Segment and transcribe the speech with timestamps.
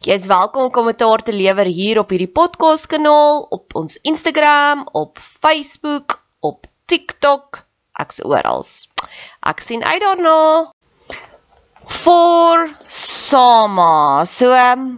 [0.00, 4.86] Jy is welkom om kommentaar te lewer hier op hierdie podcast kanaal, op ons Instagram,
[4.96, 7.58] op Facebook, op TikTok,
[8.00, 8.64] ek's oral.
[9.44, 10.72] Ek sien uit daarna.
[11.84, 14.24] For Sama.
[14.24, 14.96] So ehm um,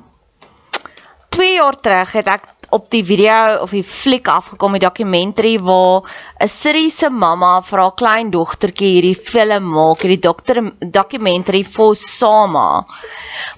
[1.35, 6.07] 2 jaar terug het ek op die video of die fliek afgekom, die dokumentary waar
[6.41, 12.87] 'n Syriese mamma vir haar klein dogtertjie hierdie film maak, hierdie dokter dokumentary vir Sama.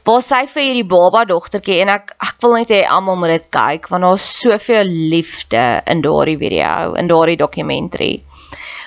[0.05, 3.51] Waar sy vir hierdie baba dogtertjie en ek ek wil net hê almal moet dit
[3.51, 8.25] kyk want daar's soveel liefde in daardie video, in daardie dokumentary.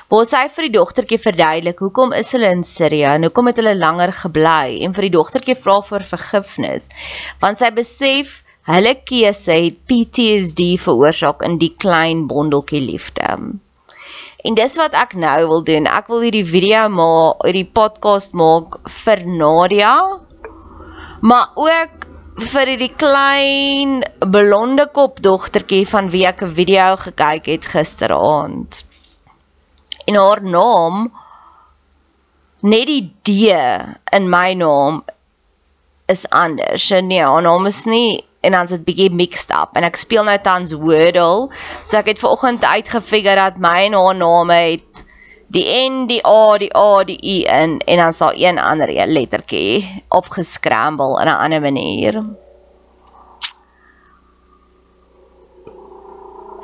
[0.10, 3.76] Waar sy vir die dogtertjie verduidelik hoekom is hulle in Sirië en hoekom het hulle
[3.76, 6.92] langer gebly en vir die dogtertjie vra vir vergifnis
[7.40, 13.38] want sy besef Hulle keuse het PTSD veroorsaak in die klein bondeltjie liefde.
[14.44, 15.88] En dis wat ek nou wil doen.
[15.88, 19.96] Ek wil hierdie video maak, hierdie podcast maak vir Nadia,
[21.24, 22.08] maar ook
[22.52, 24.02] vir hierdie klein
[24.36, 28.84] blonde kop dogtertjie van wie ek 'n video gekyk het gisteraand.
[30.08, 31.12] En haar naam
[32.62, 33.56] net die D
[34.12, 35.04] in my naam
[36.08, 36.90] is anders.
[36.90, 40.38] Nee, haar naam is nie en dan's dit bietjie mixed up en ek speel nou
[40.44, 41.50] tans Wordle.
[41.84, 45.04] So ek het vanoggend uitgefigure dat my en haar name het
[45.52, 50.04] die N, die A, die A, die I in en dan sal een ander lettertjie
[50.10, 52.22] opgescramble in 'n ander manier.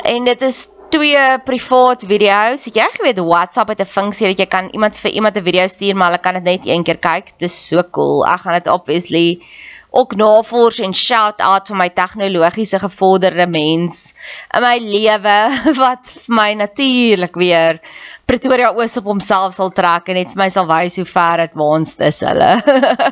[0.03, 2.67] En dit is twee privaat video's.
[2.67, 5.67] Het jy geweet WhatsApp het 'n funksie dat jy kan iemand vir iemand 'n video
[5.67, 7.25] stuur maar hulle kan dit net een keer kyk.
[7.37, 8.25] Dit is so cool.
[8.25, 9.41] Ek gaan dit obviously
[9.89, 14.13] ook navors en shout out vir my tegnologiese gevorderde mens
[14.53, 15.37] in my lewe
[15.83, 17.81] wat vir my natuurlik weer
[18.25, 21.99] Pretoria Oos op homself sal trek en net vir my sal wys hoe ver advanced
[22.07, 22.51] is hulle.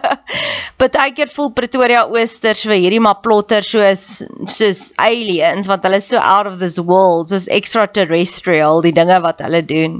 [0.81, 4.05] Partykeer voel Pretoria Oosters vir hierdie maar plotter soos
[4.47, 9.43] soos aliens want hulle is so out of this world, soos extraterrestrial die dinge wat
[9.43, 9.99] hulle doen.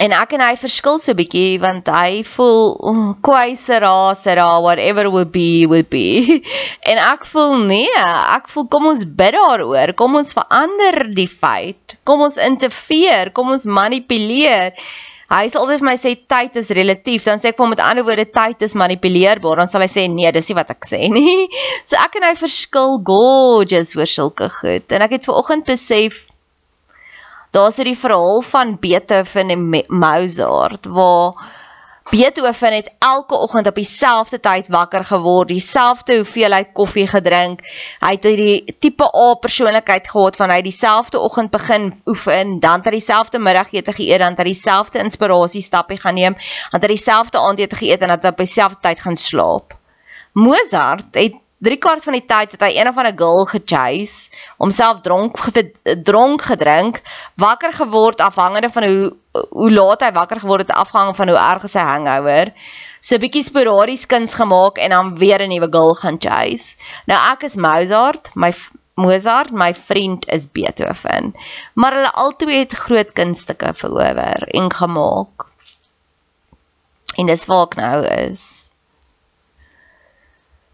[0.00, 5.28] En ek en hy verskil so bietjie want hy voel mm, kwaisera sera whatever will
[5.28, 6.40] be will be.
[6.90, 11.98] En ek voel nee, ek voel kom ons bid daaroor, kom ons verander die feit,
[12.08, 14.72] kom ons interfereer, kom ons manipuleer.
[15.30, 17.84] Hy sê altyd vir my sê tyd is relatief, dan sê ek vir hom met
[17.84, 21.04] ander woorde tyd is manipuleerbaar, dan sal hy sê nee, dis nie wat ek sê
[21.12, 21.44] nie.
[21.90, 24.88] So ek en hy verskil gorgeous oor sulke goed.
[24.96, 26.24] En ek het ver oggend besef
[27.50, 31.58] daar's hierdie verhaal van Beethoven en Mozart waar
[32.10, 37.60] Beethoven het elke oggend op dieselfde tyd wakker geword, dieselfde hoeveelheid koffie gedrink.
[38.02, 42.88] Hy het hierdie tipe A persoonlikheid gehad van hy dieselfde oggend begin oefen, dan het
[42.90, 46.96] hy dieselfde middagete geëet, dan het hy dieselfde inspirasie stappie gaan neem, dan het hy
[46.96, 49.78] dieselfde aandete geëet en dan het hy op dieselfde tyd gaan slaap.
[50.32, 55.02] Mozart het drie kwart van die tyd het hy een of ander girl gechase, homself
[55.04, 55.36] dronk
[56.08, 57.00] dronk gedrink,
[57.36, 61.68] wakker geword afhangende van hoe hoe laat hy wakker geword het afhang van hoe erg
[61.70, 62.50] sy hangover.
[63.00, 66.76] So 'n bietjie sporadies kuns gemaak en dan weer 'n nuwe girl gaan chase.
[67.06, 68.52] Nou ek is Mozart, my
[68.94, 71.34] Mozart, my vriend is Beethoven.
[71.74, 75.46] Maar hulle albei het groot kunststukke verower en gemaak.
[77.16, 78.69] En dis waar ek nou is.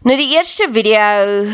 [0.07, 1.47] Nou die eerste video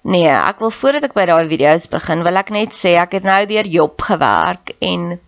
[0.00, 3.26] Nee, ek wil voordat ek by daai video's begin, wil ek net sê ek het
[3.28, 5.18] nou deur Job gewerk en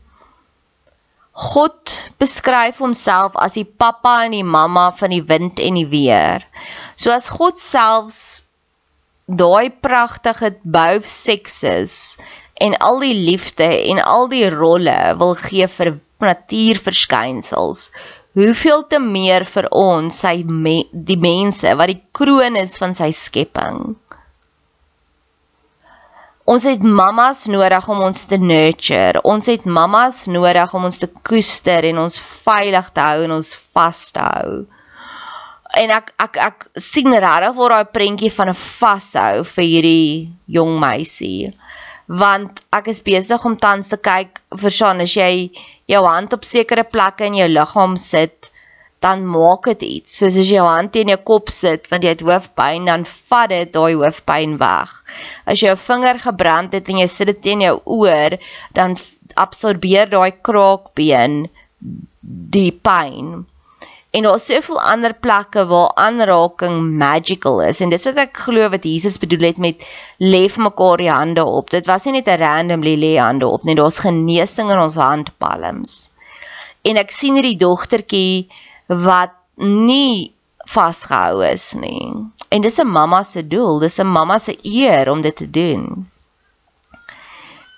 [1.48, 1.92] God
[2.22, 6.46] beskryf homself as die pappa en die mamma van die wind en die weer.
[6.96, 8.46] So as God selfs
[9.28, 12.16] daai pragtige both sexes
[12.56, 17.90] en al die liefde en al die rolle wil gee vir natuurverskynsels.
[18.32, 23.10] Hoeveel te meer vir ons, sy me, die mense wat die kroon is van sy
[23.12, 23.92] skepping.
[26.48, 29.20] Ons het mammas nodig om ons te nurture.
[29.28, 33.52] Ons het mammas nodig om ons te koester en ons veilig te hou en ons
[33.76, 34.56] vas te hou.
[35.82, 40.78] En ek ek ek sien regtig waar daai prentjie van 'n vashou vir hierdie jong
[40.80, 41.52] meisie
[42.08, 45.52] want ek is besig om tans te kyk vir Shan as jy
[45.90, 48.50] jou hand op sekere plekke in jou liggaam sit
[49.02, 50.16] dan maak dit iets.
[50.20, 53.72] Soos as jou hand teen jou kop sit want jy het hoofpyn dan vat dit
[53.74, 54.92] daai hoofpyn weg.
[55.46, 58.38] As jou vinger gebrand het en jy sit dit teen jou oor
[58.78, 58.94] dan
[59.34, 61.46] absorbeer daai kraakbeen
[62.22, 63.42] die pyn
[64.12, 68.66] En daar is soveel ander plekke waar aanraking magical is en dis wat ek glo
[68.74, 69.86] wat Jesus bedoel het met
[70.20, 71.70] lê mekaar die hande op.
[71.72, 75.00] Dit was nie net 'n random lê lê hande op nie, daar's genesing in ons
[75.00, 75.94] handpalms.
[76.84, 78.48] En ek sien hierdie dogtertjie
[79.08, 80.34] wat nie
[80.68, 82.12] vasgehou is nie.
[82.50, 86.10] En dis 'n mamma se doel, dis 'n mamma se eer om dit te doen.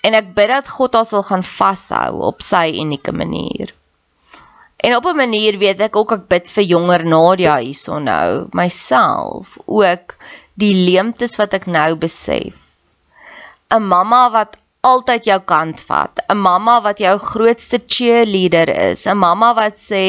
[0.03, 3.73] En ek bid dat God haar sal gaan vashou op sy unieke manier.
[4.77, 9.57] En op 'n manier weet ek ook ek bid vir jonger Nadia hierso nou, myself
[9.65, 10.15] ook
[10.53, 12.53] die leemtes wat ek nou besef.
[13.71, 19.17] 'n Mamma wat altyd jou kant vat, 'n mamma wat jou grootste cheerleader is, 'n
[19.17, 20.03] mamma wat sê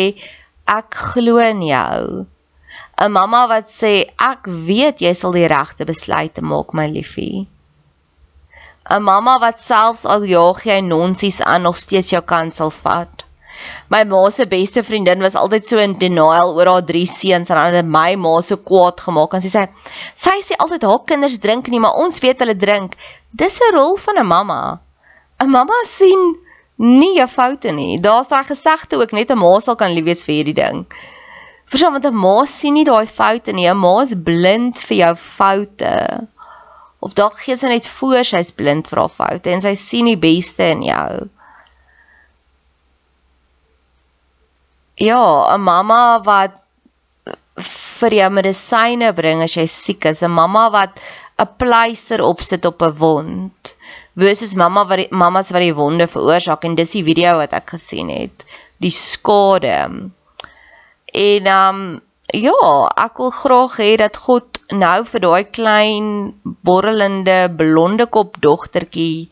[0.79, 2.27] ek glo in jou.
[2.99, 3.93] 'n Mamma wat sê
[4.33, 7.47] ek weet jy sal die regte besluite maak, my liefie.
[8.91, 13.26] 'n Mamma wat selfs al jaag jy nonsies aan nog steeds jou kant sal vat
[13.89, 17.59] my ma se beste vriendin was altyd so in denial oor haar drie seuns en
[17.59, 19.67] dan het my ma so kwaad gemaak en sy sê
[20.15, 22.97] sy sê altyd haar kinders drink nie maar ons weet hulle drink.
[23.31, 24.81] Dis 'n rol van 'n mamma.
[25.41, 26.37] 'n mamma sien
[26.77, 27.99] nie jou foute nie.
[27.99, 30.87] Daar's daai gesegde ook net 'n ma sal kan lief wees vir hierdie ding.
[31.71, 33.69] Verstaan want 'n ma sien nie daai foute nie.
[33.69, 36.29] 'n ma is blind vir jou foute.
[37.01, 40.17] Of dalk gee sy net voor sy's blind vir haar foute en sy sien die
[40.17, 41.29] beste in jou
[44.97, 46.63] Ja, 'n mamma wat
[48.01, 51.01] vir jou medisyne bring as jy siek is, 'n mamma wat
[51.39, 53.77] 'n pleister opsit op 'n wond.
[54.17, 57.71] Versus mamma wat die mammas wat die wonde veroorsaak en dis die video wat ek
[57.77, 58.45] gesien het,
[58.81, 60.11] die skade.
[61.13, 62.01] En um
[62.33, 66.07] ja, ek wil graag hê dat God nou vir daai klein
[66.65, 69.29] borrelende blonde kop dogtertjie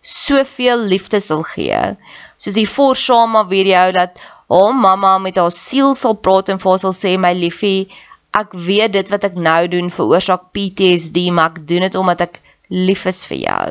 [0.00, 1.96] soveel liefde sal gee.
[2.36, 4.18] Soos die Forsama video dat
[4.52, 7.88] haar mamma met haar siel sal praat en vir haar sal sê my liefie,
[8.36, 12.40] ek weet dit wat ek nou doen veroorsaak PTSD, maar ek doen dit omdat ek
[12.72, 13.66] lief is vir jou.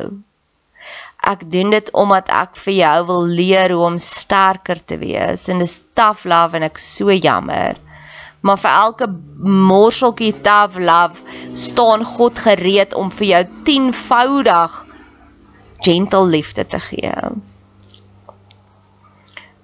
[1.22, 5.62] Ek doen dit omdat ek vir jou wil leer hoe om sterker te wees en
[5.62, 7.78] dis tough love en ek so jammer.
[8.42, 9.06] Maar vir elke
[9.70, 11.22] morseltjie tough love
[11.54, 14.76] staan God gereed om vir jou 10voudig
[15.86, 17.14] gentle liefde te gee.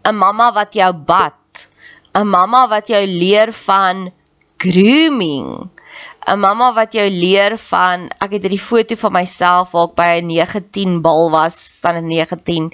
[0.09, 1.69] 'n mamma wat jou bad,
[2.15, 4.13] 'n mamma wat jou leer van
[4.57, 5.71] grooming,
[6.27, 10.11] 'n mamma wat jou leer van ek het hierdie foto van myself waar ek by
[10.21, 12.73] 'n 19 bal was, staan dit 19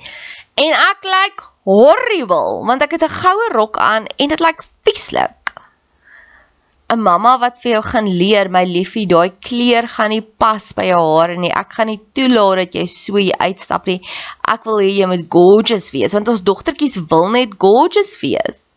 [0.54, 4.60] en ek lyk like horrible want ek het 'n goue rok aan en dit lyk
[4.60, 5.43] like vieslik.
[6.92, 10.84] 'n mamma wat vir jou gaan leer, my liefie, daai kleur gaan nie pas by
[10.90, 11.52] jou hare nie.
[11.62, 14.00] Ek gaan nie toelaat dat jy so hier uitstap nie.
[14.54, 18.68] Ek wil hê jy moet gorgeous wees want ons dogtertjies wil net gorgeous wees.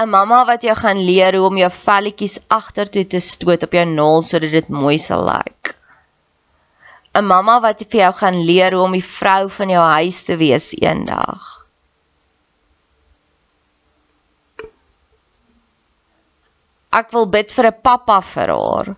[0.00, 3.84] 'n Mamma wat jou gaan leer hoe om jou velletjies agtertoe te stoot op jou
[3.84, 5.44] nael sodat dit mooi sal lyk.
[5.44, 5.76] Like.
[7.14, 10.36] 'n Mamma wat vir jou gaan leer hoe om die vrou van jou huis te
[10.36, 11.44] wees eendag.
[17.00, 18.88] Ek wil bid vir 'n pappa vir haar.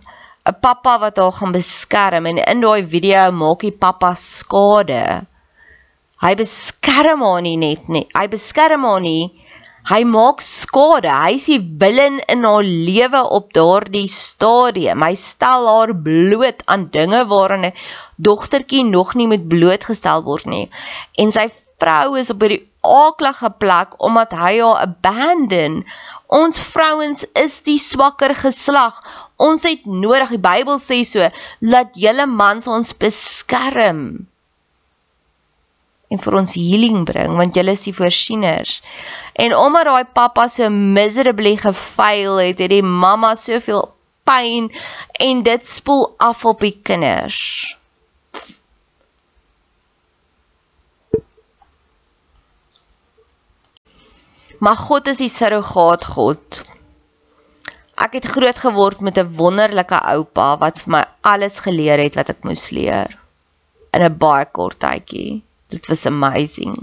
[0.49, 5.25] 'n Pappa wat haar gaan beskerm en in daai video maak die pappa skade.
[6.23, 8.05] Hy beskerm haar nie net nie.
[8.15, 9.33] Hy beskerm haar nie.
[9.91, 11.11] Hy maak skade.
[11.11, 15.03] Hy is die billen in haar lewe op daardie stadium.
[15.03, 17.77] Hy stel haar bloot aan dinge waaraan 'n
[18.29, 20.69] dogtertjie nog nie moet blootgestel word nie.
[21.17, 21.47] En sy
[21.81, 25.81] vrou is op hierdie aaklige plek omdat hy haar abandon.
[26.27, 28.97] Ons vrouens is die swakker geslag.
[29.37, 31.27] Ons het nodig, die Bybel sê so,
[31.61, 34.27] laat julle mans ons beskerm
[36.07, 38.79] en vir ons healing bring want julle is die voorsieners.
[39.35, 43.89] En omdat daai pappa so miserably gefaal het, het die mamma soveel
[44.27, 44.71] pyn
[45.23, 47.76] en dit spoel af op die kinders.
[54.57, 56.61] Maar God is die surrogaat God.
[57.97, 62.29] Ek het groot geword met 'n wonderlike oupa wat vir my alles geleer het wat
[62.29, 63.17] ek moes leer
[63.93, 65.43] in 'n baie kort tydjie.
[65.69, 66.77] Dit was amazing.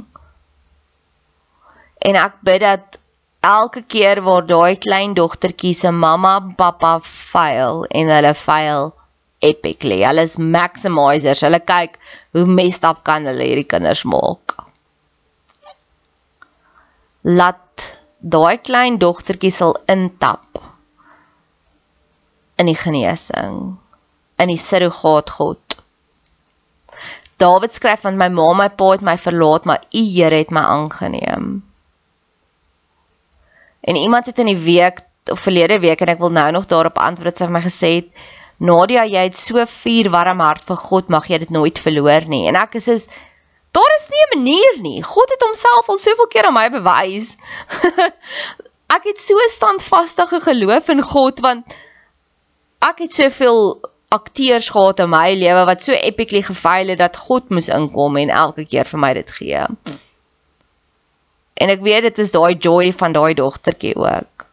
[1.99, 2.99] En ek bid dat
[3.41, 8.95] elke keer waar daai klein dogtertjie se mamma en pappa fail en hulle fail
[9.39, 10.03] epically.
[10.05, 11.41] Hulle is maximizers.
[11.41, 11.99] Hulle kyk
[12.33, 14.57] hoe messed up kan hulle hierdie kinders maak.
[17.23, 17.64] Laat
[18.25, 20.61] daai klein dogtertjie sal intap
[22.57, 23.59] in die genesing
[24.41, 25.77] in die surrogaat God.
[27.43, 30.61] Dawid skryf van my ma my pa het my verlaat maar u Here het my
[30.61, 31.63] aangeneem.
[33.85, 36.99] En iemand het in die week of verlede week en ek wil nou nog daarop
[36.99, 37.93] antwoord sy het my gesê
[38.59, 42.47] Nadia jy het so vuur warm hart vir God mag jy dit nooit verloor nie.
[42.49, 43.09] En ek is is
[43.75, 45.03] Daar is nie 'n manier nie.
[45.03, 47.37] God het homself al soveel keer aan my bewys.
[48.97, 51.77] ek het so standvastige geloof in God want
[52.79, 53.61] ek het soveel
[54.15, 58.31] akteurs gehad in my lewe wat so epically gefaal het dat God moes inkom en
[58.31, 59.67] elke keer vir my dit gee.
[61.55, 64.44] En ek weet dit is daai joy van daai dogtertjie ook.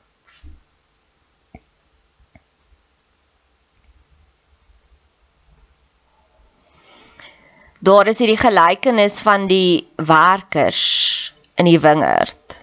[7.82, 10.84] Daar is hierdie gelykenis van die werkers
[11.58, 12.60] in die wingerd.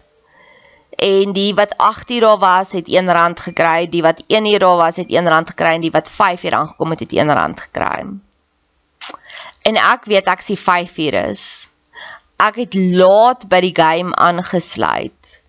[0.98, 4.76] En die wat 8 uur daar was, het R1 gekry, die wat 1 uur daar
[4.76, 8.06] was, het R1 gekry en die wat 5 uur aangekom het, het R1 gekry.
[9.62, 11.44] En ek weet ek sien 5 uur is.
[12.38, 15.42] Ek het laat by die game aangesluit.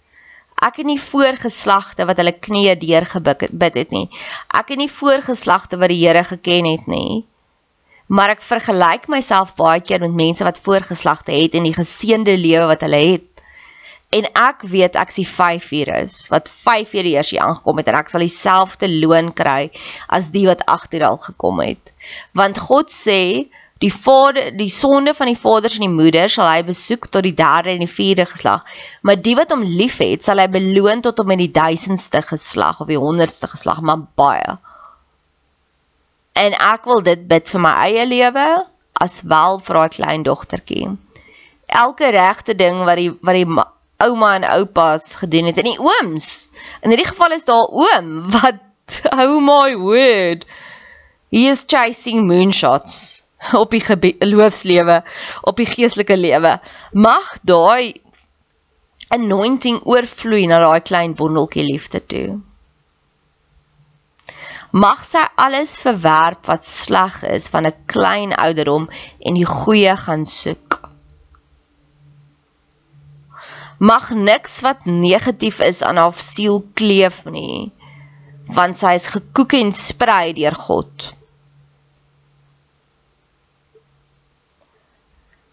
[0.66, 4.10] Ek het nie voorgeslagte wat hulle knieë deurgebid het nie.
[4.50, 7.30] Ek het nie voorgeslagte wat die Here geken het nie
[8.10, 12.66] maar ek vergelyk myself baie keer met mense wat voorgeslagte het en die geseënde lewe
[12.72, 13.28] wat hulle het.
[14.10, 17.92] En ek weet ek sien 5 uur is wat 5 uur eers hier aangekom het
[17.92, 19.70] en ek sal dieselfde loon kry
[20.10, 21.94] as die wat agter al gekom het.
[22.34, 23.46] Want God sê
[23.80, 27.36] die vader die sonde van die vaders en die moeders sal hy besoek tot die
[27.38, 28.66] derde en die vierde geslag,
[29.06, 32.90] maar die wat hom liefhet sal hy beloon tot om in die duisendste geslag of
[32.90, 34.58] die honderdste geslag, maar baie
[36.40, 38.48] en ek wil dit bid vir my eie lewe
[39.06, 40.88] as wel vir daai klein dogtertjie.
[41.82, 43.48] Elke regte ding wat die wat die
[44.06, 46.50] ouma en oupas gedoen het en die ooms.
[46.84, 48.64] In hierdie geval is daar oom wat
[49.22, 50.46] oh my word.
[51.30, 53.22] He is chasing moonshots
[53.62, 55.02] op die geloofslewe,
[55.48, 56.58] op die geestelike lewe.
[56.94, 58.00] Mag daai
[59.14, 62.28] anointing oorvloei na daai klein bondeltjie liefde toe
[64.72, 70.26] mag sy alles verwerp wat sleg is van 'n klein ouderdom en die goeie gaan
[70.26, 70.82] soek.
[73.80, 77.72] Mag niks wat negatief is aan haar siel kleef nie,
[78.48, 81.16] want sy is gekoek en sprei deur God.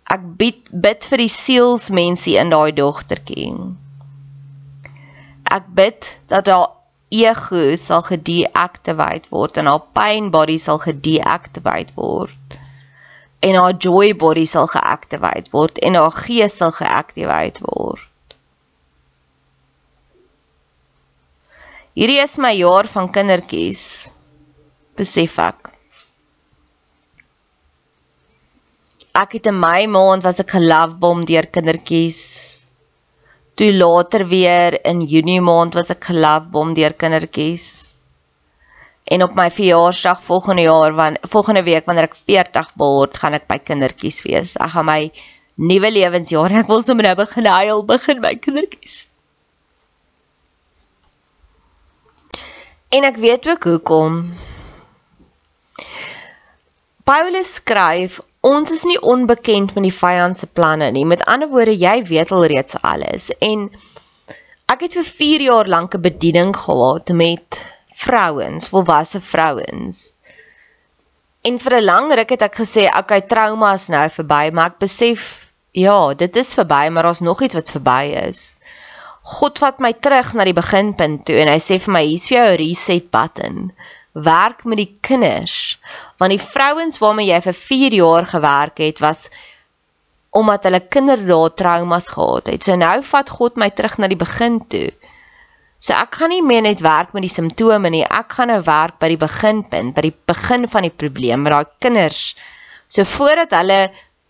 [0.07, 3.55] Ek bid bid vir die sielsmensie in daai dogtertjie.
[5.51, 6.69] Ek bid dat haar
[7.17, 12.59] ego sal gedeactivate word en haar pain body sal gedeactivate word
[13.47, 18.07] en haar joy body sal geactivate word en haar gees sal geactivate word
[21.97, 23.83] Hierdie is my jaar van kindertjies.
[25.01, 25.71] Besef ek.
[29.17, 32.21] Ek het in my maand was ek gelovebom deur kindertjies.
[33.57, 37.97] Toe later weer in Junie maand was ek gelovebom deur kindertjies.
[39.09, 43.47] En op my verjaarsdag volgende jaar van volgende week wanneer ek 40 word, gaan ek
[43.49, 44.57] by kindertjies wees.
[44.61, 45.01] Ek gaan my
[45.57, 48.99] nuwe lewensjaar en ek wil sommer nou begin huil begin by kindertjies.
[52.93, 54.21] En ek weet ook hoekom.
[57.09, 61.05] Paulus skryf, ons is nie onbekend met die vyand se planne nie.
[61.05, 63.31] Met ander woorde, jy weet al reeds alles.
[63.43, 63.69] En
[64.71, 67.63] ek het vir 4 jaar lank 'n bediening gehad met
[68.05, 70.13] vrouens, volwasse vrouens.
[71.43, 74.79] En vir 'n lang ruk het ek gesê, okay, trauma is nou verby, maar ek
[74.79, 78.57] besef ja, dit is verby, maar daar's nog iets wat verby is.
[79.23, 82.39] God vat my terug na die beginpunt toe en hy sê vir my, hier's vir
[82.39, 83.73] jou 'n reset button.
[84.17, 85.77] Werk met die kinders.
[86.17, 89.27] Want die vrouens waarmee jy vir 4 jaar gewerk het, was
[90.37, 92.65] omdat hulle kinderdae traumas gehad het.
[92.65, 94.91] So nou vat God my terug na die begin toe.
[95.79, 98.97] So ek gaan nie meer net werk met die simptome nie, ek gaan nou werk
[99.01, 102.23] by die beginpunt, by die begin van die probleem met daai kinders.
[102.89, 103.81] So voordat hulle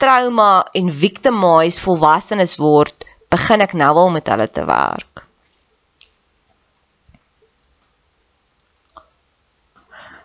[0.03, 5.26] trauma en victimized volwassenes word, begin ek nou al met hulle te werk.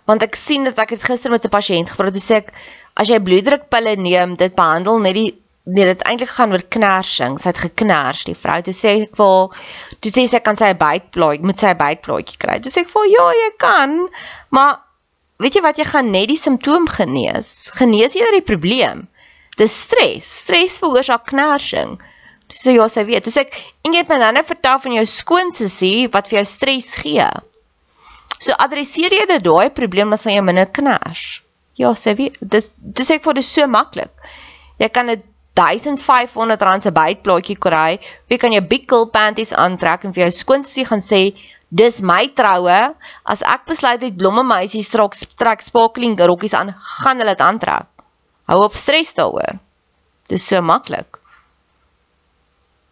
[0.09, 2.53] Want ek sien dat ek het gister met 'n pasiënt gepraat, toe sê ek
[2.95, 7.37] as jy bloeddrukpille neem, dit behandel net die nee, dit eintlik gaan oor knersing.
[7.39, 8.57] Sy het gekners, die vrou.
[8.65, 9.57] Toe sê ek vir
[10.01, 12.59] toe sê sy kan sy 'n bytplaatjie, moet sy 'n bytplaatjie kry.
[12.59, 14.09] Toe sê ek vir ja, jy kan.
[14.49, 14.79] Maar
[15.39, 17.71] weet jy wat jy gaan net die simptoom genees.
[17.77, 19.07] Genees jy die probleem.
[19.57, 20.25] Dis stres.
[20.43, 21.97] Stres veroorsaak knersing.
[22.49, 23.23] Toe sê ja, sy weet.
[23.23, 23.53] Toe sê ek
[23.85, 27.29] en jy het my nou vertel van jou skoonsussie wat vir jou stres gee.
[28.41, 31.41] So adresseer jy dit daai probleem sal jy minder kners.
[31.77, 34.11] Ja, wie, dis dis ek vir dit so maklik.
[34.81, 35.23] Jy kan dit
[35.59, 37.99] 1500 rand se bytplaatjie kry,
[38.31, 41.21] wie kan jou big girl panties aantrek en vir jou skoonsie gaan sê
[41.71, 42.79] dis my troue,
[43.23, 47.87] as ek besluit het blomme meisies straks trek sparkling rokkies aan, gaan hulle dit aantrek.
[48.51, 49.59] Hou op stres daaroor.
[50.31, 51.20] Dis so maklik.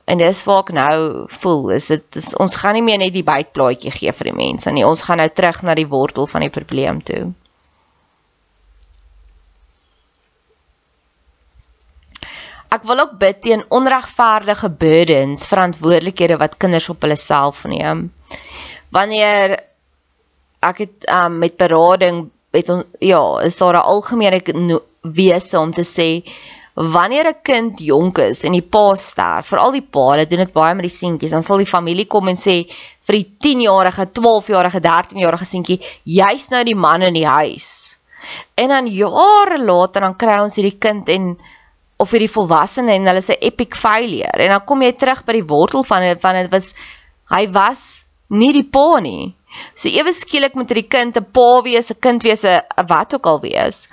[0.09, 3.25] En dis waar ek nou voel, is dit is, ons gaan nie meer net die
[3.25, 4.85] bytplaatjie gee vir die mense nie.
[4.87, 7.27] Ons gaan nou terug na die wortel van die probleem toe.
[12.73, 18.07] Ek wil ook bid teen onregverdige burdens, verantwoordelikhede wat kinders op hulle self neem.
[18.93, 19.55] Wanneer
[20.65, 24.41] ek het um, met berading het on, ja, is daar 'n algemene
[25.01, 26.09] wese om te sê
[26.79, 30.53] wanneer 'n kind jonk is en die pa sterf, veral die pa, hulle doen dit
[30.53, 32.63] baie met die seentjies, dan sal die familie kom en sê
[33.03, 37.97] vir die 10-jarige, 12-jarige, 13-jarige seentjie, jy's nou die man in die huis.
[38.55, 41.37] En dan jare later dan kry ons hierdie kind en
[41.99, 45.47] of hierdie volwassene en hulle sê epic failure en dan kom jy terug by die
[45.47, 46.71] wortel van dit van dit was
[47.33, 49.33] hy was nie die pa nie.
[49.75, 53.25] So ewe skielik moet hierdie kind 'n pa wees, 'n kind wees, 'n wat ook
[53.25, 53.87] al wees.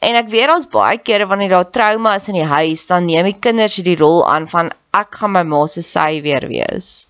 [0.00, 3.28] En ek weet ons baie kere wanneer daar trauma is in die huis, dan neem
[3.28, 7.04] die kinders hierdie rol aan van ek gaan my ma se sy weer wees.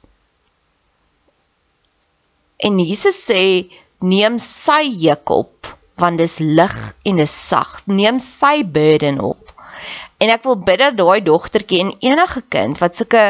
[2.59, 7.81] En Jesus sê neem sy juk op want dis lig en dis sag.
[7.87, 9.51] Neem sy burden op.
[10.21, 13.25] En ek wil bid dat daai dogtertjie en enige kind wat sulke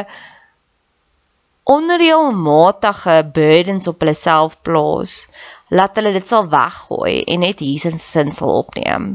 [1.71, 5.25] onreëlmatige burdens op hulle self plaas,
[5.71, 9.13] laat hulle dit sal weggooi en net Jesus se sin sal opneem.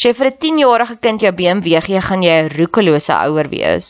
[0.00, 3.88] As jy vir 'n 10-jarige kind jou BMW gee, gaan jy 'n roekelose ouer wees.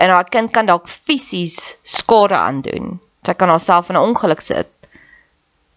[0.00, 2.86] En daai kind kan dalk fisies skade aandoen.
[3.26, 4.70] Sy kan haarself in 'n ongeluk sit.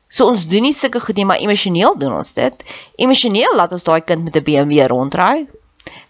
[0.07, 2.63] So ons doen nie sulke goed nie, maar emosioneel doen ons dit.
[2.95, 5.49] Emosioneel laat ons daai kind met 'n BMW rondry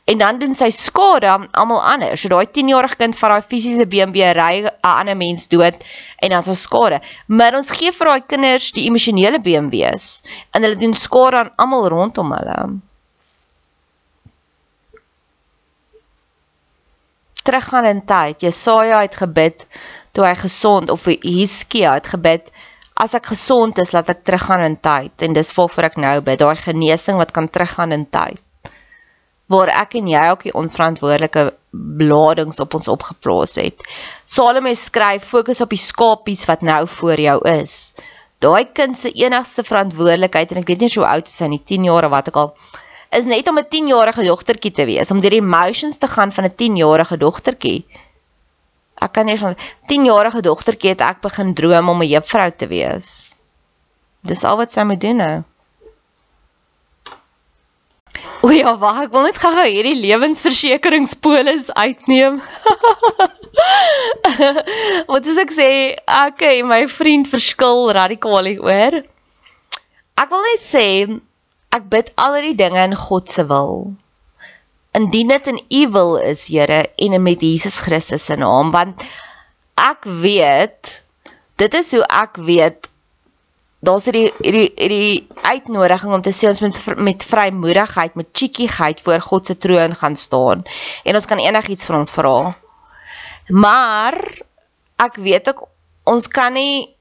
[0.06, 2.22] en dan doen sy skade aan almal anders.
[2.22, 5.82] So daai 10-jarige kind vat daai fisiese BMW ry 'n ander mens dood
[6.22, 7.02] en dan so skade.
[7.26, 10.22] Maar ons gee vir daai kinders die emosionele BMW's
[10.54, 12.86] en hulle doen skade aan almal rondom hulle.
[17.47, 18.43] Teruggaan in tyd.
[18.43, 19.67] Jesaja het gebid
[20.12, 22.51] toe hy gesond of Hiskia het gebid
[22.97, 26.41] as ek gesond is, laat ek teruggaan in tyd en dis waarvoor ek nou bid,
[26.41, 28.41] daai genesing wat kan teruggaan in tyd
[29.47, 33.83] waar ek en jy ook die onverantwoordelike bladings op ons opgeplaas het.
[34.27, 37.77] Salome skryf fokus op die skapies wat nou voor jou is.
[38.43, 41.88] Daai kind se enigste verantwoordelikheid en ek weet nie hoe oud hy is nie, 10
[41.88, 42.51] jaar of wat ook al,
[43.10, 46.46] is net om 'n 10-jarige dogtertjie te wees, om deur die emotions te gaan van
[46.46, 47.86] 'n 10-jarige dogtertjie.
[48.98, 49.56] Ek kan nie van
[49.88, 53.36] 10-jarige dogtertjie het ek begin droom om 'n juffrou te wees.
[54.22, 55.43] Dis al wat sy moet doen nou.
[58.41, 62.41] O ja, wag, ek wil net gou-gou hierdie lewensversekeringspolis uitneem.
[65.12, 65.70] Wat soos ek sê,
[66.06, 69.00] en my vriend verskil radikaal hieroor.
[70.17, 70.86] Ek wil net sê
[71.78, 73.94] ek bid al die dinge in God se wil.
[74.98, 79.04] Indien dit in U wil is, Here, en met Jesus Christus se naam, want
[79.78, 80.98] ek weet
[81.62, 82.88] dit is hoe ek weet
[83.86, 89.22] daar's hierdie hierdie hierdie uitnodiging om te sê ons moet met vrymoedigheid, met cheekyheid voor
[89.22, 90.66] God se troon gaan staan
[91.06, 92.38] en ons kan enigiets van hom vra.
[93.54, 94.18] Maar
[95.06, 95.68] ek weet ook
[96.10, 96.96] ons kan nie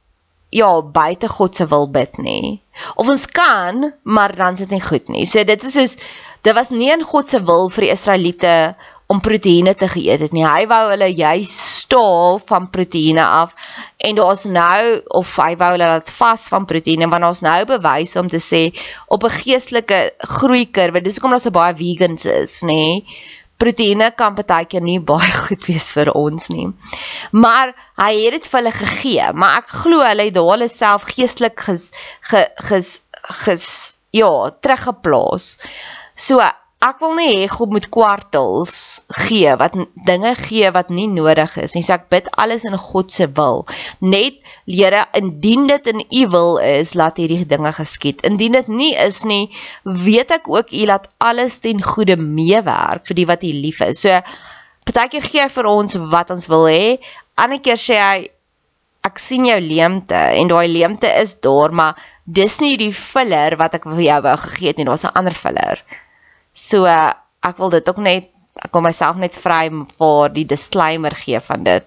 [0.54, 2.60] ja, buite God se wil bid nie.
[2.94, 5.26] Of ons kan, maar dan is dit nie goed nie.
[5.26, 5.96] So dit is soos
[6.46, 8.52] dit was nie in God se wil vir die Israeliete
[9.10, 10.44] om proteïene te geëet het nie.
[10.46, 13.54] Hy wou hulle juis staal van proteïene af
[14.02, 18.16] en daar's nou of hy wou hulle laat vas van proteïene want daar's nou bewys
[18.18, 18.62] om te sê
[19.06, 21.02] op 'n geestelike groeikurwe.
[21.02, 23.06] Dis hoekom daar so baie vegans is, nê?
[23.62, 26.68] Proteïene kan partykeer nie baie goed wees vir ons nie.
[27.32, 31.08] Maar hy het dit vir hulle gegee, maar ek glo hulle het daar hulle self
[31.12, 31.88] geestelik ges,
[32.30, 32.90] ges, ges,
[33.44, 33.68] ges
[34.16, 35.54] ja, teruggeplaas.
[36.16, 36.44] So
[36.84, 38.72] ek wil nie hê God moet kwartels
[39.24, 41.82] gee wat dinge gee wat nie nodig is nie.
[41.82, 43.64] So ek bid alles in God se wil.
[44.00, 48.24] Net Here, indien dit in U wil is, laat hierdie dinge geskied.
[48.26, 49.46] Indien dit nie is nie,
[49.84, 54.02] weet ek ook U laat alles ten goeie meewerk vir die wat U lief is.
[54.04, 54.20] So
[54.86, 56.96] partykeer gee hy vir ons wat ons wil hê.
[57.40, 58.26] Ander keer sê hy
[59.06, 61.94] ek sien jou leemte en daai leemte is daar, maar
[62.26, 64.88] dis nie die filler wat ek vir jou wou gegee het nie.
[64.88, 65.78] Daar's 'n ander filler.
[66.56, 68.32] So ek wil dit ook net
[68.64, 71.84] ek kom myself net vry vir die disclaimer gee van dit.